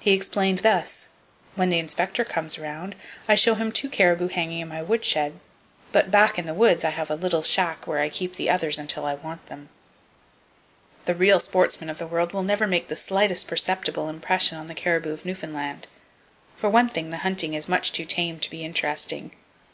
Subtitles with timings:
[0.00, 1.08] He explained thus:
[1.54, 2.94] "When the inspector comes around,
[3.26, 5.40] I show him two caribou hanging in my woodshed,
[5.92, 8.78] but back in the woods I have a little shack where I keep the others
[8.78, 9.70] until I want them."
[11.06, 14.74] The real sportsmen of the world never will make the slightest perceptible impression on the
[14.74, 15.86] caribou of Newfoundland.
[16.58, 19.32] For one thing, the hunting is much too tame to be interesting.